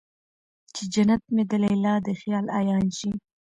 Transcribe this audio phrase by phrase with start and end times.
[0.75, 3.11] چې جنت مې د ليلا د خيال عيان شي